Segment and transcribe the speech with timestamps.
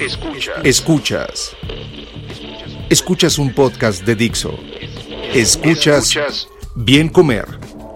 [0.00, 0.56] Escuchas.
[0.64, 1.56] Escuchas.
[2.90, 4.58] Escuchas un podcast de Dixo.
[5.32, 7.46] Escuchas Bien Comer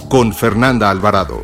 [0.09, 1.43] con Fernanda Alvarado.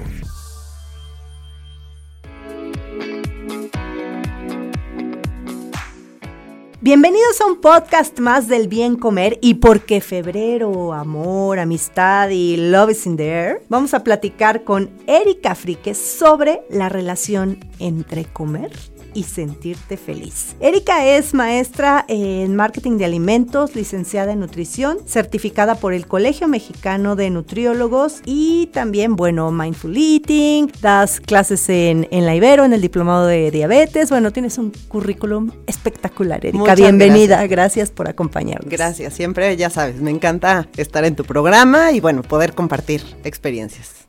[6.81, 12.91] Bienvenidos a un podcast más del bien comer y porque febrero, amor, amistad y love
[12.91, 18.71] is in the air, vamos a platicar con Erika Frique sobre la relación entre comer
[19.15, 20.57] y sentirte feliz.
[20.61, 27.17] Erika es maestra en marketing de alimentos, licenciada en nutrición, certificada por el Colegio Mexicano
[27.17, 32.81] de Nutriólogos y también, bueno, mindful eating, das clases en, en la Ibero, en el
[32.81, 34.11] diplomado de diabetes.
[34.11, 36.59] Bueno, tienes un currículum espectacular, Erika.
[36.59, 37.51] Muchas Bienvenida, gracias.
[37.51, 38.71] gracias por acompañarnos.
[38.71, 44.09] Gracias, siempre, ya sabes, me encanta estar en tu programa y bueno, poder compartir experiencias.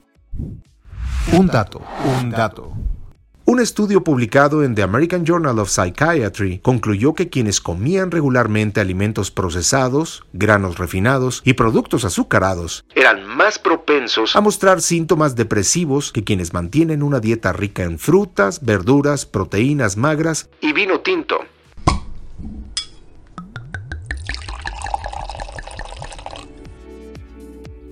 [1.34, 1.82] Un dato,
[2.22, 2.72] un dato.
[3.48, 9.30] Un estudio publicado en The American Journal of Psychiatry concluyó que quienes comían regularmente alimentos
[9.30, 16.54] procesados, granos refinados y productos azucarados eran más propensos a mostrar síntomas depresivos que quienes
[16.54, 21.38] mantienen una dieta rica en frutas, verduras, proteínas magras y vino tinto.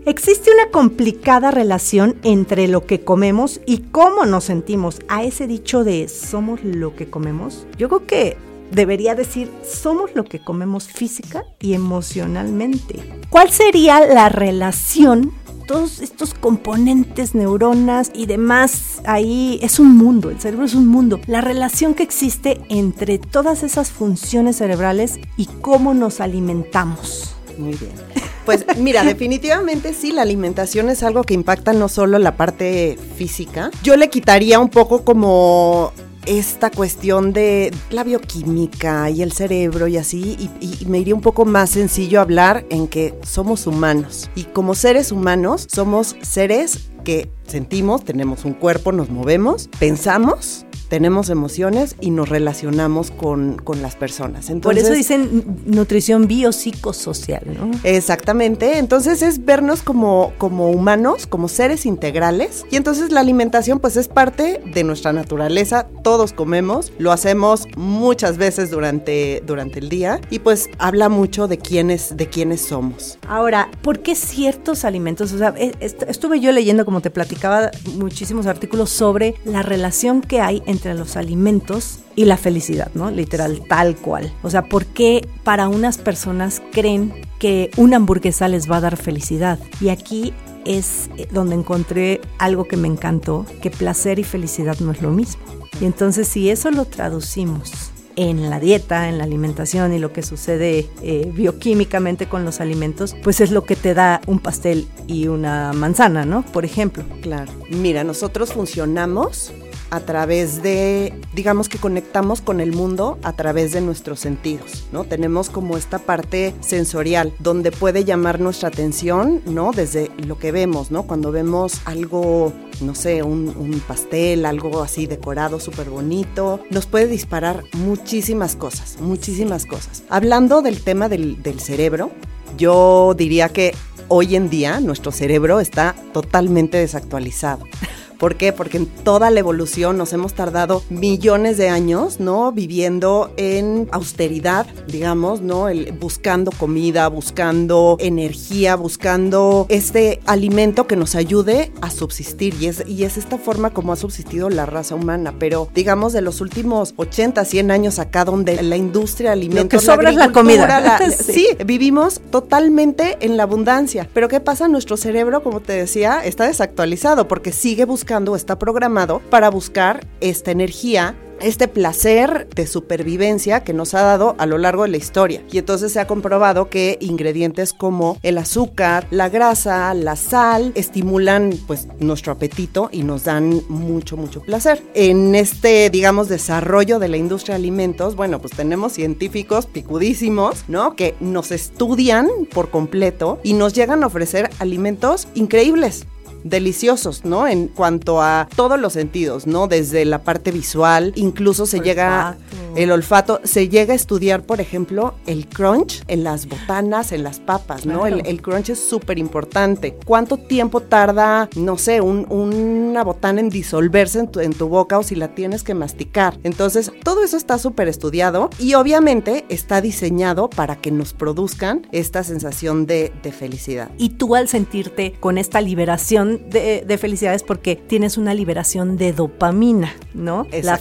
[0.06, 5.00] Existe una complicada relación entre lo que comemos y cómo nos sentimos.
[5.08, 8.38] A ese dicho de somos lo que comemos, yo creo que
[8.72, 13.22] debería decir somos lo que comemos física y emocionalmente.
[13.30, 15.32] ¿Cuál sería la relación?
[15.68, 21.22] Todos estos componentes, neuronas y demás, ahí es un mundo, el cerebro es un mundo.
[21.28, 27.38] La relación que existe entre todas esas funciones cerebrales y cómo nos alimentamos.
[27.58, 28.13] Muy bien.
[28.46, 33.72] Pues mira, definitivamente sí, la alimentación es algo que impacta no solo la parte física.
[33.84, 35.94] Yo le quitaría un poco como
[36.26, 41.22] esta cuestión de la bioquímica y el cerebro y así, y, y, me iría un
[41.22, 44.30] poco más sencillo hablar en que somos humanos.
[44.36, 51.32] Y como seres humanos, somos seres que sentimos, tenemos un cuerpo, nos movemos, pensamos tenemos
[51.32, 54.52] emociones y nos relacionamos con, con las personas.
[54.52, 57.72] Entonces, Por eso dicen nutrición biopsicosocial, ¿no?
[57.84, 58.78] Exactamente.
[58.78, 62.64] Entonces es vernos como, como humanos, como seres integrales.
[62.70, 65.88] Y entonces la alimentación pues es parte de nuestra naturaleza.
[66.04, 71.58] Todos comemos, lo hacemos muchas veces durante, durante el día y pues habla mucho de
[71.58, 73.18] quiénes, de quiénes somos.
[73.28, 75.34] Ahora, ¿por qué ciertos alimentos?
[75.34, 80.62] O sea, estuve yo leyendo, como te platicaba, muchísimos artículos sobre la relación que hay
[80.66, 83.12] entre los alimentos y la felicidad, ¿no?
[83.12, 84.34] Literal, tal cual.
[84.44, 88.98] O sea, ¿por qué para unas personas creen que una hamburguesa les va a dar
[88.98, 89.60] felicidad?
[89.82, 90.34] Y aquí
[90.66, 95.42] es donde encontré algo que me encantó, que placer y felicidad no es lo mismo.
[95.82, 100.22] Y entonces si eso lo traducimos en la dieta, en la alimentación y lo que
[100.22, 105.28] sucede eh, bioquímicamente con los alimentos, pues es lo que te da un pastel y
[105.28, 106.44] una manzana, ¿no?
[106.44, 107.04] Por ejemplo.
[107.22, 107.52] Claro.
[107.70, 109.52] Mira, nosotros funcionamos
[109.94, 115.04] a través de, digamos que conectamos con el mundo a través de nuestros sentidos, ¿no?
[115.04, 119.72] Tenemos como esta parte sensorial donde puede llamar nuestra atención, ¿no?
[119.72, 121.04] Desde lo que vemos, ¿no?
[121.04, 123.54] Cuando vemos algo, no sé, un,
[123.88, 130.02] pastel, algo así decorado, súper bonito, nos puede disparar muchísimas cosas, muchísimas cosas.
[130.10, 132.10] Hablando del tema del, del cerebro,
[132.58, 133.76] yo diría que
[134.08, 137.68] hoy en día nuestro cerebro está totalmente desactualizado.
[138.24, 138.54] ¿Por qué?
[138.54, 142.54] Porque en toda la evolución nos hemos tardado millones de años, ¿no?
[142.54, 145.68] Viviendo en austeridad, digamos, ¿no?
[145.68, 152.56] El, buscando comida, buscando energía, buscando este alimento que nos ayude a subsistir.
[152.62, 155.34] Y es, y es esta forma como ha subsistido la raza humana.
[155.38, 159.66] Pero, digamos, de los últimos 80, 100 años acá, donde la industria de alimentos...
[159.66, 160.66] Lo que sobra es la comida.
[160.80, 161.34] La, sí.
[161.34, 164.08] sí, vivimos totalmente en la abundancia.
[164.14, 164.70] Pero ¿qué pasa?
[164.70, 170.52] Nuestro cerebro, como te decía, está desactualizado porque sigue buscando está programado para buscar esta
[170.52, 175.44] energía este placer de supervivencia que nos ha dado a lo largo de la historia.
[175.52, 181.54] Y entonces se ha comprobado que ingredientes como el azúcar, la grasa, la sal, estimulan
[181.68, 184.82] pues nuestro apetito y nos dan mucho, mucho placer.
[184.94, 190.96] En este, digamos, desarrollo de la industria de alimentos, bueno, pues tenemos científicos picudísimos, ¿no?
[190.96, 196.06] Que nos estudian por completo y nos llegan a ofrecer alimentos increíbles
[196.44, 197.48] deliciosos, ¿no?
[197.48, 199.68] En cuanto a todos los sentidos, ¿no?
[199.68, 202.38] Desde la parte visual, incluso se llega
[202.76, 207.40] el olfato, se llega a estudiar, por ejemplo, el crunch en las botanas, en las
[207.40, 208.08] papas, ¿no?
[208.08, 209.96] El, crunch es súper importante.
[210.06, 215.04] ¿Cuánto tiempo tarda, no sé, una botana en disolverse en tu, en tu boca o
[215.04, 216.38] si la tienes que masticar?
[216.44, 222.24] Entonces, todo eso está súper estudiado y obviamente está diseñado para que nos produzcan esta
[222.24, 223.92] sensación de, de felicidad.
[223.98, 229.14] Y tú al sentirte con esta liberación de, de, felicidad porque tienes una liberación de
[229.14, 230.48] dopamina, ¿no?
[230.64, 230.80] La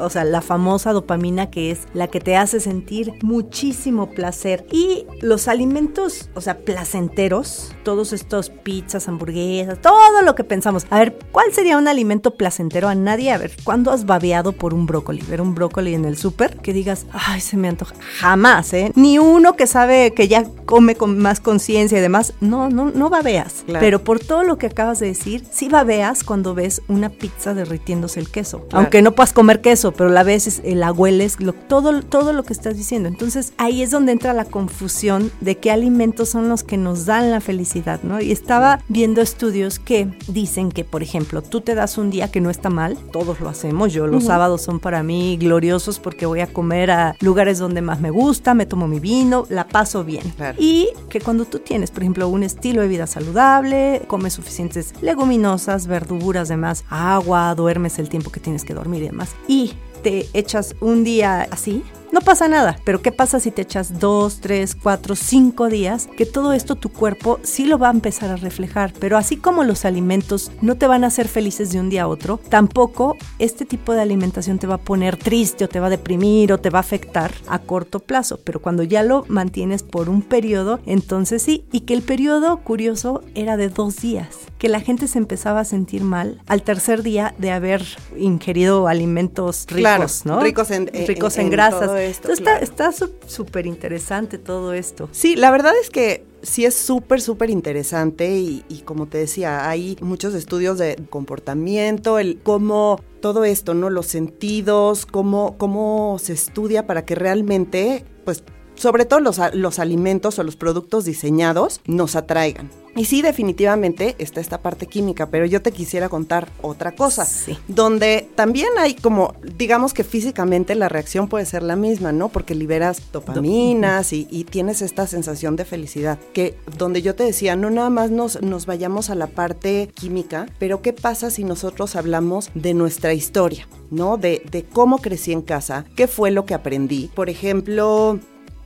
[0.00, 4.66] o sea, la famosa dopamina que es la que te hace sentir muchísimo placer.
[4.70, 10.86] Y los alimentos, o sea, placenteros, todos estos pizzas, hamburguesas, todo lo que pensamos.
[10.90, 13.32] A ver, ¿cuál sería un alimento placentero a nadie?
[13.32, 15.22] A ver, ¿cuándo has babeado por un brócoli?
[15.22, 17.94] Ver un brócoli en el súper que digas, ay, se me antoja.
[18.18, 18.92] Jamás, ¿eh?
[18.94, 22.34] Ni uno que sabe que ya come con más conciencia y demás.
[22.40, 23.64] No, no, no babeas.
[23.66, 28.20] Pero por todo lo que acabas de decir, sí babeas cuando ves una pizza derritiéndose
[28.20, 28.66] el queso.
[28.72, 32.76] Aunque no puedas comer queso, pero la ves, la hueles, todo, todo lo que estás
[32.76, 33.08] diciendo.
[33.08, 37.30] Entonces ahí es donde entra la confusión de qué alimentos son los que nos dan
[37.30, 38.20] la felicidad, ¿no?
[38.20, 42.40] Y estaba viendo estudios que dicen que, por ejemplo, tú te das un día que
[42.40, 46.40] no está mal, todos lo hacemos, yo los sábados son para mí gloriosos porque voy
[46.40, 50.34] a comer a lugares donde más me gusta, me tomo mi vino, la paso bien.
[50.58, 55.86] Y que cuando tú tienes, por ejemplo, un estilo de vida saludable, comes suficientes leguminosas,
[55.86, 59.34] verduras, demás, agua, duermes el tiempo que tienes que dormir y demás.
[59.48, 63.98] Y te echas un día así, no pasa nada, pero ¿qué pasa si te echas
[63.98, 66.08] dos, tres, cuatro, cinco días?
[66.14, 69.64] Que todo esto tu cuerpo sí lo va a empezar a reflejar, pero así como
[69.64, 73.64] los alimentos no te van a hacer felices de un día a otro, tampoco este
[73.64, 76.68] tipo de alimentación te va a poner triste o te va a deprimir o te
[76.68, 81.42] va a afectar a corto plazo, pero cuando ya lo mantienes por un periodo, entonces
[81.42, 85.60] sí, y que el periodo curioso era de dos días, que la gente se empezaba
[85.60, 87.82] a sentir mal al tercer día de haber
[88.18, 90.40] ingerido alimentos ricos, ¿no?
[90.40, 92.90] Ricos en, ricos en, grasas está
[93.26, 95.08] súper interesante todo esto.
[95.12, 99.96] Sí, la verdad es que sí es súper, súper interesante y, como te decía, hay
[100.00, 103.90] muchos estudios de comportamiento, el cómo todo esto, ¿no?
[103.90, 108.42] Los sentidos, cómo, cómo se estudia para que realmente, pues,
[108.74, 112.70] sobre todo los, los alimentos o los productos diseñados nos atraigan.
[112.94, 117.56] Y sí, definitivamente está esta parte química, pero yo te quisiera contar otra cosa, sí.
[117.66, 122.28] donde también hay como, digamos que físicamente la reacción puede ser la misma, ¿no?
[122.28, 127.56] Porque liberas dopaminas y, y, tienes esta sensación de felicidad, que donde yo te decía,
[127.56, 131.96] no nada más nos, nos vayamos a la parte química, pero ¿qué pasa si nosotros
[131.96, 134.18] hablamos de nuestra historia, ¿no?
[134.18, 137.10] De, de cómo crecí en casa, qué fue lo que aprendí.
[137.14, 138.20] Por ejemplo,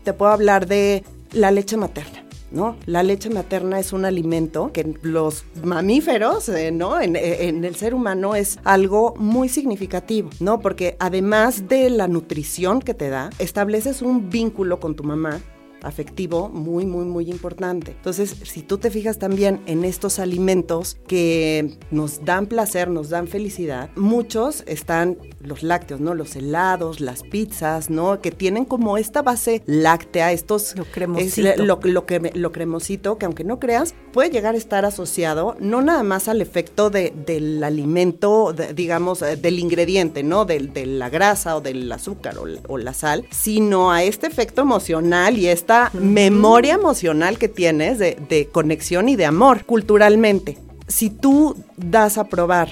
[0.07, 2.23] te puedo hablar de la leche materna.
[2.53, 2.77] ¿no?
[2.87, 7.01] La leche materna es un alimento que los mamíferos, eh, ¿no?
[7.01, 10.61] En, en, el ser humano es algo muy significativo, ¿no?
[10.61, 15.41] Porque además de la nutrición que te da, estableces un vínculo con tu mamá
[15.87, 17.93] afectivo muy, muy, muy importante.
[17.93, 23.29] Entonces, si tú te fijas también en estos alimentos que nos dan placer, nos dan
[23.29, 26.15] felicidad, muchos están los lácteos, ¿no?
[26.15, 28.21] Los helados, las pizzas, ¿no?
[28.21, 30.77] Que tienen como esta base láctea, estos...
[30.77, 31.65] Lo cremosito.
[31.65, 36.03] lo, que, lo cremosito, que aunque no creas, puede llegar a estar asociado no nada
[36.03, 40.45] más al efecto de, del alimento, digamos, eh, del ingrediente, ¿no?
[40.45, 44.63] De, de, la grasa o del azúcar o, o la sal, sino a este efecto
[44.63, 50.59] emocional y esta memoria emocional que tienes de, conexión y de amor culturalmente.
[50.89, 52.69] Si tú das a probar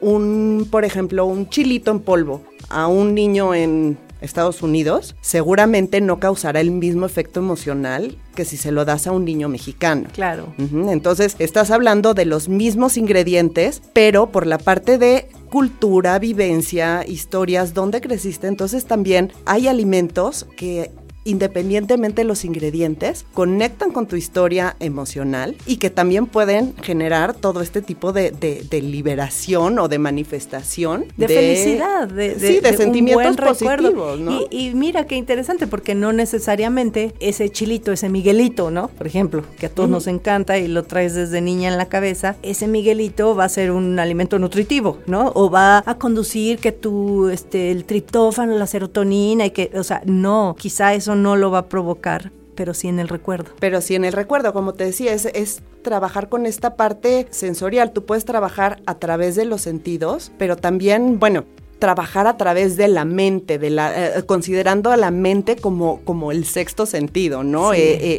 [0.00, 6.18] un, por ejemplo, un chilito en polvo a un niño en Estados Unidos, seguramente no
[6.18, 10.08] causará el mismo efecto emocional que si se lo das a un niño mexicano.
[10.12, 10.52] Claro.
[10.58, 17.74] Entonces, estás hablando de los mismos ingredientes, pero por la parte de cultura, vivencia, historias,
[17.74, 20.90] dónde creciste, entonces también hay alimentos que
[21.24, 27.60] independientemente de los ingredientes, conectan con tu historia emocional y que también pueden generar todo
[27.60, 28.32] este tipo de,
[28.70, 31.06] liberación o de manifestación.
[31.16, 34.20] De, felicidad, de, sí, de, sentimientos positivos.
[34.20, 34.40] ¿no?
[34.50, 38.88] Y, mira qué interesante, porque no necesariamente ese chilito, ese Miguelito, ¿no?
[38.88, 42.36] Por ejemplo, que a todos nos encanta y lo traes desde niña en la cabeza,
[42.42, 45.32] ese Miguelito va a ser un alimento nutritivo, ¿no?
[45.34, 50.02] O va a conducir que tu, este, el triptófano, la serotonina y que, o sea,
[50.04, 53.50] no, quizá eso no lo va a provocar, pero sí en el recuerdo.
[53.60, 57.92] Pero sí en el recuerdo, como te decía, es, trabajar con esta parte sensorial.
[57.92, 61.44] Tú puedes trabajar a través de los sentidos, pero también, bueno,
[61.78, 66.32] trabajar a través de la mente, de la, eh, considerando a la mente como, como
[66.32, 67.72] el sexto sentido, ¿no?
[67.72, 67.78] Eh,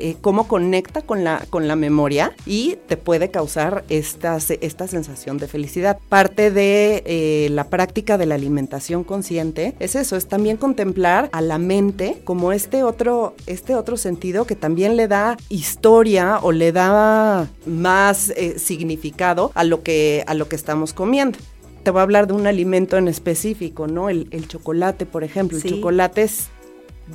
[0.10, 5.38] eh, cómo conecta con la, con la memoria y te puede causar esta, esta sensación
[5.38, 5.98] de felicidad.
[6.10, 11.58] Parte de la práctica de la alimentación consciente es eso, es también contemplar a la
[11.58, 17.50] mente como este otro, este otro sentido que también le da historia o le da
[17.66, 21.40] más significado a lo que, a lo que estamos comiendo
[21.86, 24.10] te voy a hablar de un alimento en específico, ¿no?
[24.10, 25.58] El, chocolate, por ejemplo.
[25.58, 26.50] El chocolate es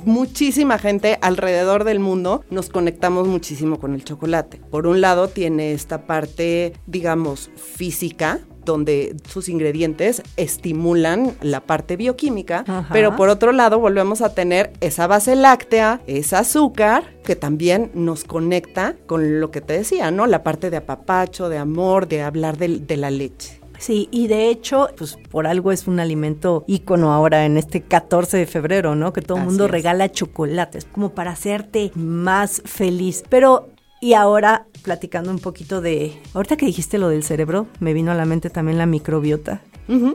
[0.05, 4.61] muchísima gente alrededor del mundo nos conectamos muchísimo con el chocolate.
[4.71, 12.63] Por un lado tiene esta parte, digamos, física, donde sus ingredientes estimulan la parte bioquímica,
[12.93, 18.23] pero por otro lado volvemos a tener esa base láctea, ese azúcar, que también nos
[18.23, 20.27] conecta con lo que te decía, ¿no?
[20.27, 23.60] La parte de apapacho, de amor, de hablar de la leche.
[23.81, 28.37] Sí, y de hecho, pues por algo es un alimento ícono ahora en este 14
[28.37, 29.11] de febrero, ¿no?
[29.11, 33.23] Que todo el mundo regala chocolates, como para hacerte más feliz.
[33.27, 33.69] Pero,
[33.99, 36.15] y ahora, platicando un poquito de.
[36.35, 39.63] Ahorita que dijiste lo del cerebro, me vino a la mente también la microbiota.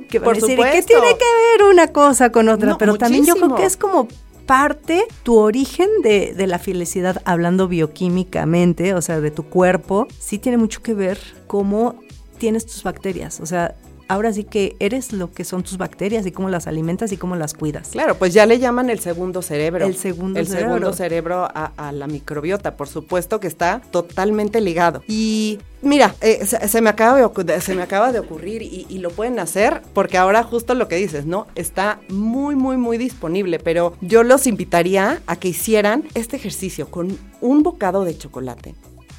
[0.08, 2.78] que por decir, ¿qué tiene que ver una cosa con otra?
[2.78, 4.06] Pero también yo creo que es como
[4.46, 10.38] parte, tu origen de, de, la felicidad, hablando bioquímicamente, o sea, de tu cuerpo, sí
[10.38, 11.18] tiene mucho que ver
[11.48, 11.96] cómo
[12.38, 13.40] tienes tus bacterias.
[13.40, 13.74] O sea,
[14.08, 17.36] ahora sí que eres lo que son tus bacterias y cómo las alimentas y cómo
[17.36, 17.88] las cuidas.
[17.88, 19.84] Claro, pues ya le llaman el segundo cerebro.
[19.84, 20.68] El segundo el cerebro.
[20.68, 25.02] segundo cerebro a, la microbiota, por supuesto que está totalmente ligado.
[25.08, 29.10] Y mira, eh, se, me acaba de, se me acaba de ocurrir y, y, lo
[29.10, 31.46] pueden hacer porque ahora justo lo que dices, ¿no?
[31.54, 37.18] Está muy, muy, muy disponible, pero yo los invitaría a que hicieran este ejercicio con
[37.40, 38.74] un bocado de chocolate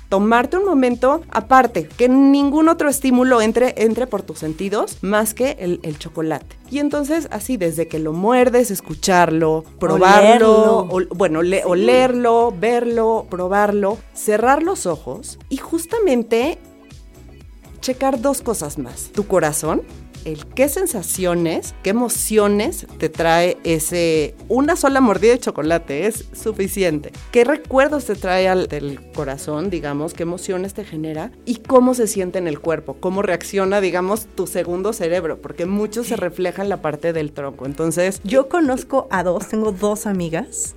[0.09, 5.57] tomarte un momento aparte, que ningún otro estímulo entre, entre por tus sentidos más que
[5.59, 6.57] el, chocolate.
[6.69, 14.85] Y entonces así, desde que lo muerdes, escucharlo, probarlo, bueno, olerlo, verlo, probarlo, cerrar los
[14.85, 16.59] ojos y justamente
[17.81, 19.11] checar dos cosas más.
[19.13, 19.81] Tu corazón,
[20.27, 27.13] el qué sensaciones, qué emociones te trae ese, una sola mordida de chocolate es suficiente.
[27.31, 32.07] ¿Qué recuerdos te trae al del corazón, digamos, qué emociones te genera y cómo se
[32.07, 36.69] siente en el cuerpo, cómo reacciona, digamos, tu segundo cerebro, porque mucho se refleja en
[36.69, 37.65] la parte del tronco.
[37.65, 40.75] Entonces, yo conozco a dos, tengo dos amigas,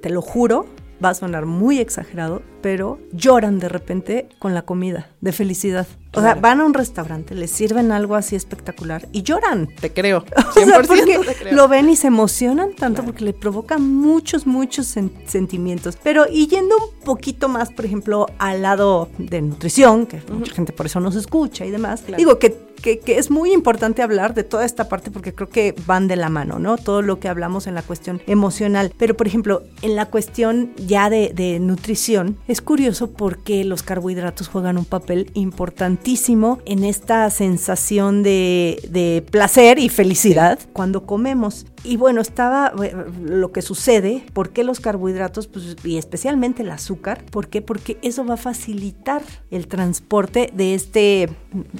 [0.00, 0.66] te lo juro,
[1.04, 5.86] va a sonar muy exagerado, pero lloran de repente con la comida, de felicidad.
[6.12, 9.68] O sea, van a un restaurante, les sirven algo así espectacular y lloran.
[9.80, 10.24] Te creo.
[10.26, 11.54] 100% te creo.
[11.54, 15.96] lo ven y se emocionan tanto porque le provocan muchos, muchos sentimientos.
[16.02, 20.72] Pero y yendo un poquito más, por ejemplo, al lado de nutrición, que mucha gente
[20.72, 24.64] por eso nos escucha y demás, digo que que, es muy importante hablar de toda
[24.64, 26.76] esta parte porque creo que van de la mano, ¿no?
[26.76, 28.92] Todo lo que hablamos en la cuestión emocional.
[28.96, 34.48] Pero, por ejemplo, en la cuestión ya de, de nutrición, es curioso porque los carbohidratos
[34.48, 41.66] juegan un papel importantísimo en esta sensación de, de placer y felicidad cuando comemos.
[41.82, 42.74] Y bueno, estaba
[43.22, 47.24] lo que sucede, ¿por qué los carbohidratos pues, y especialmente el azúcar?
[47.30, 47.62] ¿Por qué?
[47.62, 51.30] Porque eso va a facilitar el transporte de este,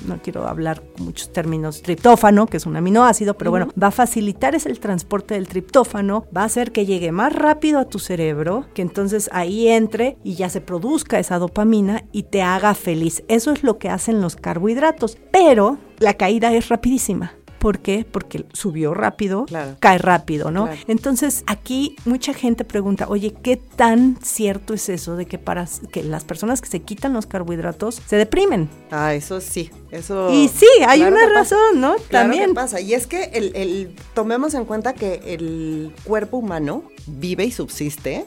[0.06, 3.92] no quiero hablar con muchos términos, triptófano, que es un aminoácido, pero bueno, va a
[3.92, 7.98] facilitar ese el transporte del triptófano, va a hacer que llegue más rápido a tu
[7.98, 13.24] cerebro, que entonces ahí entre y ya se produzca esa dopamina y te haga feliz.
[13.28, 17.34] Eso es lo que hacen los carbohidratos, pero la caída es rapidísima.
[17.60, 18.06] ¿Por qué?
[18.10, 19.44] Porque subió rápido,
[19.80, 20.70] cae rápido, ¿no?
[20.88, 26.02] Entonces, aquí mucha gente pregunta, oye, ¿qué tan cierto es eso de que para que
[26.02, 28.70] las personas que se quitan los carbohidratos se deprimen?
[28.90, 30.30] Ah, eso sí, eso...
[30.32, 31.96] Y sí, hay una razón, ¿no?
[32.10, 32.54] También.
[32.54, 38.24] pasa, y es que el, tomemos en cuenta que el cuerpo humano vive y subsiste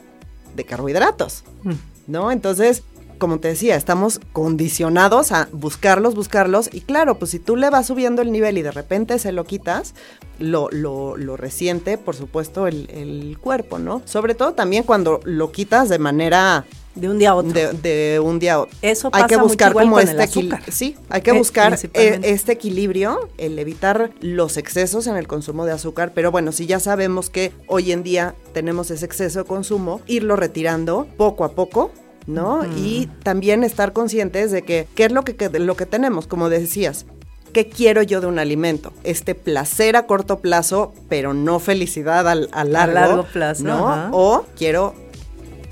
[0.54, 1.72] de carbohidratos, mm.
[2.06, 2.30] ¿no?
[2.30, 2.84] Entonces,
[3.18, 6.68] como te decía, estamos condicionados a buscarlos, buscarlos.
[6.72, 9.44] Y claro, pues si tú le vas subiendo el nivel y de repente se lo
[9.44, 9.94] quitas,
[10.38, 14.02] lo, lo, lo resiente, por supuesto, el, el cuerpo, ¿no?
[14.04, 17.52] Sobre todo también cuando lo quitas de manera de un día a otro.
[17.52, 18.76] De, de, un día a otro.
[18.80, 20.64] Eso hay pasa que buscar mucho como este equilibrio.
[20.70, 25.64] Sí, hay que Eh, buscar eh, este equilibrio, el evitar los excesos en el consumo
[25.64, 26.12] de azúcar.
[26.14, 30.36] Pero bueno, si ya sabemos que hoy en día tenemos ese exceso de consumo, irlo
[30.36, 31.90] retirando poco a poco.
[32.26, 32.64] ¿No?
[32.76, 36.48] Y también estar conscientes de que qué es lo que, que- lo que tenemos, como
[36.48, 37.06] decías,
[37.52, 38.92] ¿Qué quiero yo de un alimento?
[39.04, 42.94] Este placer a corto plazo, pero no felicidad al, a largo.
[42.94, 44.08] largo plazo, ¿no?
[44.10, 44.92] O quiero,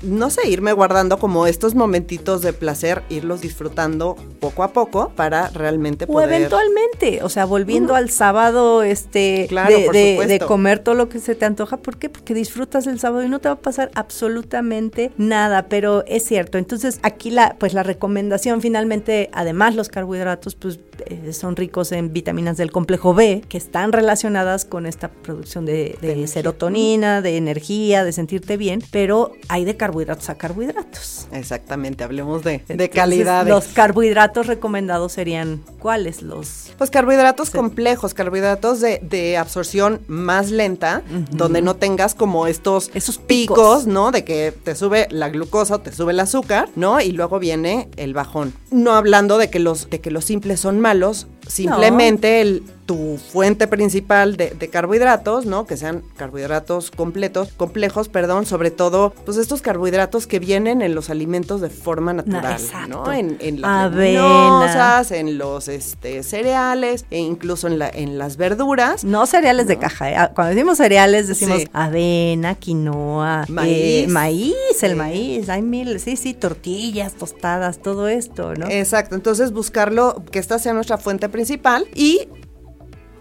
[0.03, 5.49] no sé, irme guardando como estos momentitos de placer, irlos disfrutando poco a poco para
[5.49, 6.33] realmente O poder...
[6.33, 11.45] eventualmente, o sea, volviendo al sábado, este, Claro, de, comer todo lo que se te
[11.45, 11.77] antoja.
[11.77, 12.09] ¿Por qué?
[12.09, 16.57] Porque disfrutas el sábado y no te va a pasar absolutamente nada, pero es cierto.
[16.57, 22.11] Entonces, aquí la, pues la recomendación finalmente, además los carbohidratos, pues eh, son ricos en
[22.11, 28.03] vitaminas del complejo B, que están relacionadas con esta producción de, de serotonina, de energía,
[28.03, 29.92] de sentirte bien, pero hay de carbohidratos
[30.29, 31.27] a carbohidratos.
[31.31, 33.47] Exactamente, hablemos de, de Entonces, calidad.
[33.47, 36.21] Los carbohidratos recomendados serían ¿cuáles?
[36.21, 42.89] Los Pues carbohidratos complejos, carbohidratos de, de absorción más lenta, donde no tengas como estos
[42.93, 43.87] Esos picos, picos.
[43.87, 44.11] ¿no?
[44.11, 46.99] De que te sube la glucosa o te sube el azúcar, ¿no?
[47.01, 48.53] Y luego viene el bajón.
[48.71, 53.67] No hablando de que los, de que los simples son malos, simplemente el, tu fuente
[53.67, 55.65] principal de, de carbohidratos, ¿no?
[55.65, 61.09] Que sean carbohidratos completos, complejos, perdón, sobre todo, pues estos carbohidratos que vienen en los
[61.09, 62.57] alimentos de forma natural.
[62.89, 63.11] ¿no?
[63.13, 69.03] En, en las leguminosas, en los este, cereales e incluso en, la, en las verduras.
[69.03, 70.11] no cereales de caja.
[70.11, 70.15] ¿eh?
[70.17, 71.67] Ah, Cuando decimos cereales decimos Sí.
[71.71, 73.71] avena, quinoa, Maíz.
[73.77, 74.97] eh, maíz, el Sí.
[74.97, 78.67] maíz, hay mil, sí, sí, tortillas, tostadas, todo esto, ¿no?
[78.69, 82.27] Exacto, entonces buscarlo, que esta sea nuestra fuente principal y,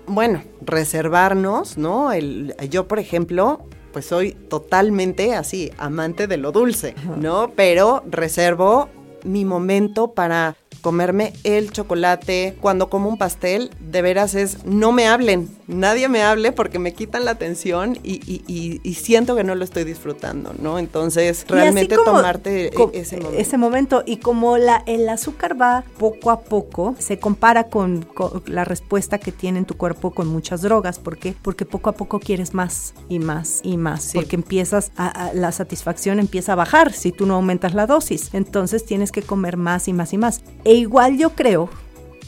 [0.06, 2.12] bueno, reservarnos, ¿no?
[2.12, 7.50] El, yo, por ejemplo, pues soy totalmente así, amante de lo dulce, ¿no?
[7.54, 8.88] Pero reservo
[9.24, 12.56] mi momento para comerme el chocolate.
[12.60, 16.92] Cuando como un pastel, de veras es, no me hablen, nadie me hable porque me
[16.92, 20.78] quitan la atención y, y- y- y siento que no lo estoy disfrutando, ¿no?
[20.78, 23.38] Entonces, realmente como- tomarte e- ese momento.
[23.40, 24.02] ese momento.
[24.06, 29.18] Y como la, el azúcar va poco a poco, se compara con, con la respuesta
[29.18, 30.98] que tiene en tu cuerpo con muchas drogas.
[30.98, 31.34] ¿Por qué?
[31.42, 34.02] Porque poco a poco quieres más y más y más.
[34.02, 34.18] Sí.
[34.18, 38.30] Porque empiezas, a, a- la satisfacción empieza a bajar si tú no aumentas la dosis.
[38.32, 40.42] Entonces tienes que comer más y más y más.
[40.64, 41.68] E igual yo creo,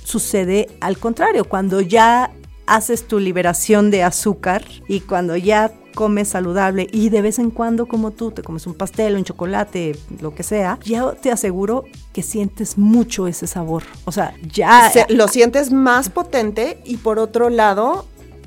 [0.05, 1.45] sucede al contrario.
[1.45, 2.31] Cuando ya
[2.67, 7.87] haces tu liberación de azúcar y cuando ya comes saludable y de vez en cuando
[7.87, 12.23] como tú te comes un pastel, un chocolate, lo que sea, ya te aseguro que
[12.23, 13.85] sientes mucho ese sabor.
[14.05, 18.07] O sea, ya se- lo sientes más potente y por otro lado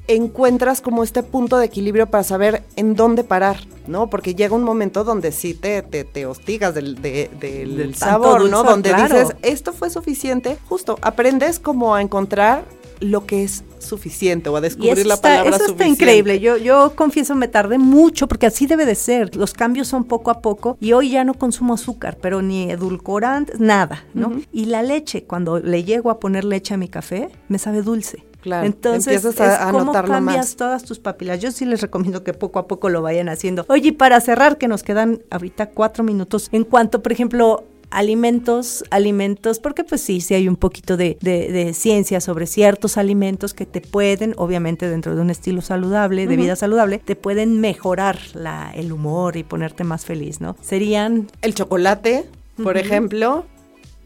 [0.10, 4.10] encuentras como este punto de equilibrio para saber en dónde parar, ¿no?
[4.10, 8.64] Porque llega un momento donde sí te, te, te hostigas del, de- del sabor, ¿no?
[8.64, 9.20] Donde claro.
[9.20, 12.64] dices, esto fue suficiente, justo, aprendes como a encontrar
[13.00, 16.04] lo que es suficiente o a descubrir la está, palabra eso está suficiente.
[16.04, 16.40] increíble.
[16.40, 19.36] Yo, yo confieso, me tardé mucho porque así debe de ser.
[19.36, 23.60] Los cambios son poco a poco y hoy ya no consumo azúcar, pero ni edulcorantes,
[23.60, 24.32] nada, ¿no?
[24.52, 28.24] Y la leche, cuando le llego a poner leche a mi café, me sabe dulce.
[28.42, 30.56] Claro, Entonces, empiezas a- es a cómo cambias más.
[30.56, 31.40] todas tus papilas.
[31.40, 33.66] Yo sí les recomiendo que poco a poco lo vayan haciendo.
[33.68, 38.84] Oye, y para cerrar, que nos quedan ahorita cuatro minutos, en cuanto, por ejemplo, alimentos,
[38.92, 43.54] alimentos, porque pues sí, sí hay un poquito de, de- de ciencia sobre ciertos alimentos
[43.54, 48.18] que te pueden, obviamente dentro de un estilo saludable, de vida saludable, te pueden mejorar
[48.34, 50.56] la, el humor y ponerte más feliz, ¿no?
[50.62, 52.26] Serían El chocolate,
[52.64, 53.46] por ejemplo,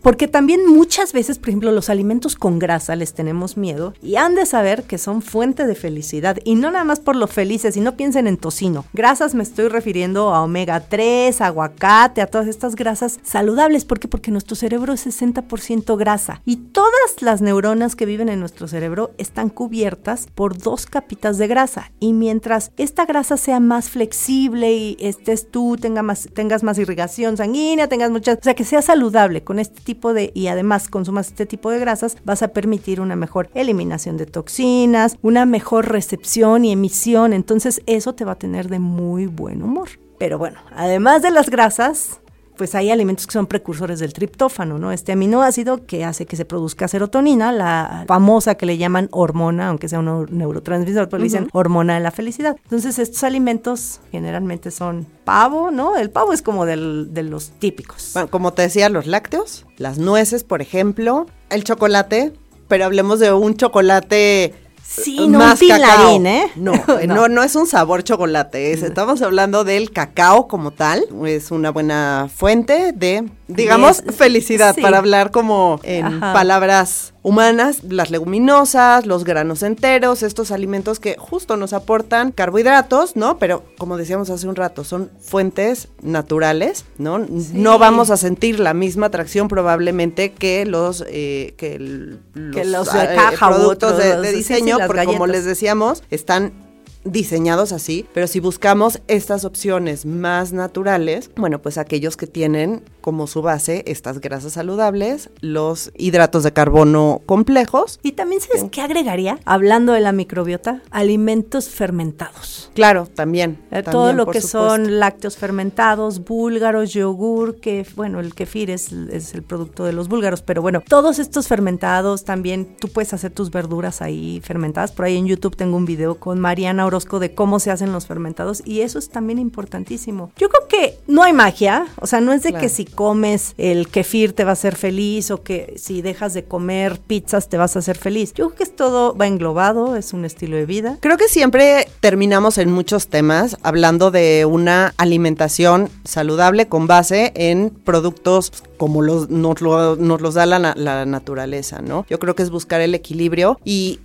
[0.01, 4.35] porque también muchas veces, por ejemplo, los alimentos con grasa les tenemos miedo y han
[4.35, 6.37] de saber que son fuente de felicidad.
[6.43, 8.85] Y no nada más por lo felices, y no piensen en tocino.
[8.93, 13.85] Grasas me estoy refiriendo a omega 3, aguacate, a todas estas grasas saludables.
[13.85, 14.07] ¿Por qué?
[14.07, 16.41] Porque nuestro cerebro es 60% grasa.
[16.45, 21.47] Y todas las neuronas que viven en nuestro cerebro están cubiertas por dos capitas de
[21.47, 21.91] grasa.
[21.99, 27.37] Y mientras esta grasa sea más flexible y estés tú, tenga más, tengas más irrigación
[27.37, 29.90] sanguínea, tengas muchas, o sea, que sea saludable con este tipo
[30.33, 35.17] y además consumas este tipo de grasas, vas a permitir una mejor eliminación de toxinas,
[35.21, 37.33] una mejor recepción y emisión.
[37.33, 39.89] Entonces, eso te va a tener de muy buen humor.
[40.17, 42.20] Pero bueno, además de las grasas,
[42.57, 44.91] pues hay alimentos que son precursores del triptófano, ¿no?
[44.91, 49.89] Este aminoácido que hace que se produzca serotonina, la famosa que le llaman hormona, aunque
[49.89, 52.57] sea un neurotransmisor, pero le dicen hormona de la felicidad.
[52.63, 55.97] Entonces, estos alimentos generalmente son pavo, ¿no?
[55.97, 58.11] El pavo es como del, de los típicos.
[58.13, 62.33] Bueno, como te decía, los lácteos, las nueces, por ejemplo, el chocolate,
[62.67, 65.69] pero hablemos de un chocolate Sí, no más un
[66.27, 66.51] ¿eh?
[66.55, 66.73] No,
[67.07, 68.73] no, no, es un sabor chocolate.
[68.73, 71.05] estamos hablando del cacao como tal.
[71.25, 79.05] Es una buena fuente de digamos, felicidad, para hablar como en palabras humanas, las leguminosas,
[79.05, 83.37] los granos enteros, estos alimentos que justo nos aportan carbohidratos, ¿no?
[83.37, 87.19] Pero como decíamos hace un rato, son fuentes naturales, ¿no?
[87.19, 93.17] No vamos a sentir la misma atracción probablemente que los, eh, que, los, de eh,
[93.39, 96.70] productos de, diseño, porque como les decíamos, están
[97.03, 103.27] diseñados así, pero si buscamos estas opciones más naturales, bueno, pues aquellos que tienen como
[103.27, 107.99] su base estas grasas saludables, los hidratos de carbono complejos.
[108.03, 109.39] Y también, ¿sabes qué agregaría?
[109.45, 112.71] Hablando de la microbiota, alimentos fermentados.
[112.75, 113.59] Claro, también.
[113.71, 119.33] Eh, todo lo que son lácteos fermentados, búlgaros, yogur, que, bueno, el kefir es, es
[119.33, 123.49] el producto de los búlgaros, pero bueno, todos estos fermentados también, tú puedes hacer tus
[123.51, 124.91] verduras ahí fermentadas.
[124.91, 128.61] Por ahí en YouTube tengo un video con Mariana de cómo se hacen los fermentados
[128.65, 130.31] y eso es también importantísimo.
[130.37, 133.87] Yo creo que no hay magia, o sea, no es de que si comes el
[133.87, 137.75] kefir te va a hacer feliz o que si dejas de comer pizzas te vas
[137.75, 138.33] a hacer feliz.
[138.33, 140.97] Yo creo que es todo va englobado, es un estilo de vida.
[140.99, 147.69] Creo que siempre terminamos en muchos temas hablando de una alimentación saludable con base en
[147.69, 152.05] productos como los, nos, los da la, la naturaleza, ¿no?
[152.09, 153.99] Yo creo que es buscar el equilibrio y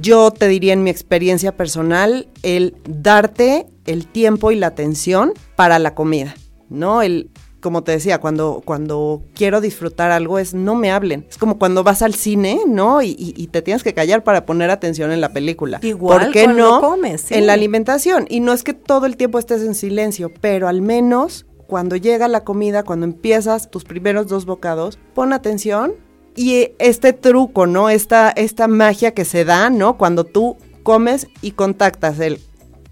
[0.00, 5.78] yo te diría en mi experiencia personal, el darte el tiempo y la atención para
[5.78, 6.34] la comida,
[6.68, 7.02] ¿no?
[7.02, 11.26] El, como te decía, cuando, cuando quiero disfrutar algo es no me hablen.
[11.28, 13.02] Es como cuando vas al cine, ¿no?
[13.02, 15.80] Y, te tienes que callar para poner atención en la película.
[15.82, 18.26] Igual ¿Por qué no comes, en la alimentación.
[18.28, 22.28] Y no es que todo el tiempo estés en silencio, pero al menos cuando llega
[22.28, 25.94] la comida, cuando empiezas tus primeros dos bocados, pon atención
[26.36, 27.90] y este truco, ¿no?
[27.90, 29.96] Esta, esta magia que se da, ¿no?
[29.96, 32.40] Cuando tú comes y contactas el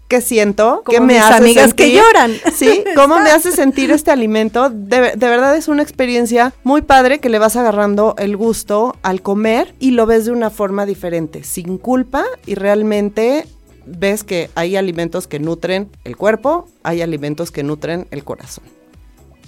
[0.08, 2.32] qué siento, qué me hace amigas que lloran.
[2.54, 4.70] Sí, cómo me hace sentir este alimento.
[4.70, 9.22] De, de, verdad es una experiencia muy padre que le vas agarrando el gusto al
[9.22, 13.46] comer y lo ves de una forma diferente, sin culpa y realmente
[13.86, 18.64] ves que hay alimentos que nutren el cuerpo, hay alimentos que nutren el corazón.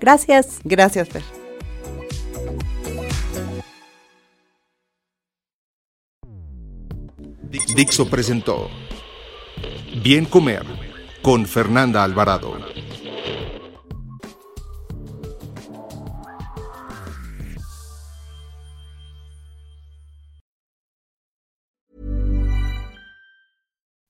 [0.00, 0.58] Gracias.
[0.64, 1.22] Gracias, Fer.
[7.76, 8.68] Dixo presentó
[10.02, 10.64] Bien Comer
[11.22, 12.71] con Fernanda Alvarado.